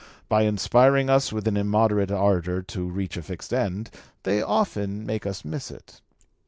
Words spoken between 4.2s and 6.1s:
they often make us miss it.